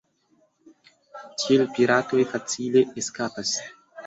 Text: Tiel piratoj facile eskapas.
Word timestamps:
Tiel 1.43 1.63
piratoj 1.75 2.25
facile 2.33 2.85
eskapas. 3.05 3.55